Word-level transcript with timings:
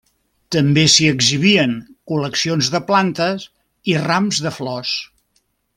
També 0.53 0.85
s'hi 0.93 1.09
exhibien 1.15 1.75
col·leccions 2.11 2.71
de 2.77 2.83
plantes 2.89 3.47
i 3.93 3.99
rams 4.09 4.41
de 4.49 4.57
flors. 4.61 4.95